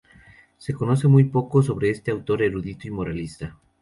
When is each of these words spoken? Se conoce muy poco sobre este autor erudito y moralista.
Se 0.57 0.73
conoce 0.73 1.07
muy 1.07 1.25
poco 1.25 1.61
sobre 1.61 1.91
este 1.91 2.09
autor 2.09 2.41
erudito 2.41 2.87
y 2.87 2.89
moralista. 2.89 3.59